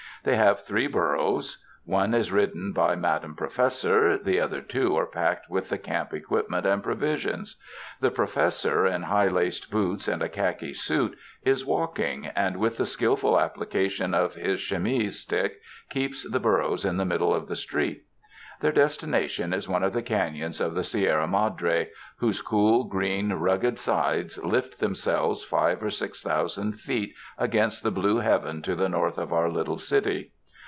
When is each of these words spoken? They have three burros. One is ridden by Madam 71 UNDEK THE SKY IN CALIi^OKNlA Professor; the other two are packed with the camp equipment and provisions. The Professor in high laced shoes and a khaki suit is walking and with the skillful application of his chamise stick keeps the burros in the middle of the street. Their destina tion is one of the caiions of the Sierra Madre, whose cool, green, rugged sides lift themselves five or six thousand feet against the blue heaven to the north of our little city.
They 0.23 0.35
have 0.35 0.59
three 0.59 0.85
burros. 0.85 1.63
One 1.83 2.13
is 2.13 2.31
ridden 2.31 2.73
by 2.73 2.95
Madam 2.95 3.31
71 3.31 3.31
UNDEK 3.31 3.37
THE 3.37 3.47
SKY 3.47 3.47
IN 3.47 3.49
CALIi^OKNlA 3.49 3.55
Professor; 3.55 4.17
the 4.23 4.39
other 4.39 4.61
two 4.61 4.95
are 4.95 5.05
packed 5.07 5.49
with 5.49 5.69
the 5.69 5.77
camp 5.79 6.13
equipment 6.13 6.65
and 6.67 6.83
provisions. 6.83 7.55
The 8.01 8.11
Professor 8.11 8.85
in 8.85 9.01
high 9.01 9.29
laced 9.29 9.71
shoes 9.71 10.07
and 10.07 10.21
a 10.21 10.29
khaki 10.29 10.75
suit 10.75 11.17
is 11.43 11.65
walking 11.65 12.27
and 12.35 12.57
with 12.57 12.77
the 12.77 12.85
skillful 12.85 13.39
application 13.39 14.13
of 14.13 14.35
his 14.35 14.59
chamise 14.59 15.19
stick 15.19 15.59
keeps 15.89 16.29
the 16.29 16.39
burros 16.39 16.85
in 16.85 16.97
the 16.97 17.05
middle 17.05 17.33
of 17.33 17.47
the 17.47 17.55
street. 17.55 18.03
Their 18.59 18.71
destina 18.71 19.27
tion 19.27 19.53
is 19.53 19.67
one 19.67 19.81
of 19.81 19.91
the 19.93 20.03
caiions 20.03 20.61
of 20.63 20.75
the 20.75 20.83
Sierra 20.83 21.25
Madre, 21.27 21.89
whose 22.17 22.43
cool, 22.43 22.83
green, 22.83 23.33
rugged 23.33 23.79
sides 23.79 24.37
lift 24.45 24.79
themselves 24.79 25.43
five 25.43 25.81
or 25.81 25.89
six 25.89 26.21
thousand 26.21 26.73
feet 26.79 27.15
against 27.39 27.81
the 27.81 27.89
blue 27.89 28.17
heaven 28.17 28.61
to 28.61 28.75
the 28.75 28.87
north 28.89 29.17
of 29.17 29.33
our 29.33 29.49
little 29.49 29.79
city. 29.79 30.33